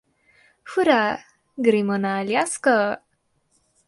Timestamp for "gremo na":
1.67-2.13